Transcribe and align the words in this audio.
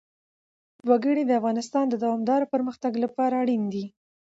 وګړي 0.89 1.23
د 1.25 1.31
افغانستان 1.39 1.85
د 1.89 1.95
دوامداره 2.03 2.45
پرمختګ 2.53 2.93
لپاره 3.03 3.33
اړین 3.43 3.63
دي. 3.73 3.85